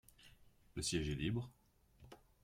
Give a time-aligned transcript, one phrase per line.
[0.73, 1.47] Le siège est libre?